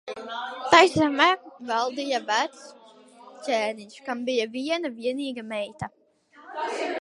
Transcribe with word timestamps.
Tai 0.75 0.85
zemē 0.93 1.27
valdīja 1.71 2.21
vecs 2.29 2.63
ķēniņš, 3.49 4.01
kam 4.09 4.25
bija 4.31 4.49
viena 4.57 4.93
vienīga 4.97 5.45
meita. 5.53 5.93